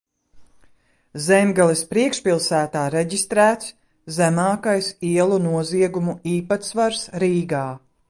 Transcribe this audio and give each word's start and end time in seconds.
Zemgales 1.25 1.83
priekšpilsētā 1.91 2.87
reģistrēts 2.95 3.69
zemākais 4.19 4.91
ielu 5.13 5.41
noziegumu 5.47 6.21
īpatsvars 6.37 7.09
Rīgā. 7.27 7.67